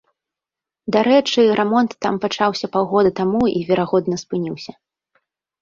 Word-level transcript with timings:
Дарэчы, 0.95 1.41
рамонт 1.59 1.91
там 2.05 2.17
пачаўся 2.25 2.71
паўгода 2.77 3.11
таму 3.21 3.41
і, 3.57 3.63
верагодна, 3.71 4.15
спыніўся. 4.23 4.71